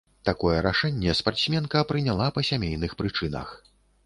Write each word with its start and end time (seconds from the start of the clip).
Такое 0.27 0.53
рашэнне 0.67 1.13
спартсменка 1.19 1.83
прыняла 1.93 2.31
па 2.39 2.45
сямейных 2.51 2.97
прычынах. 3.05 3.55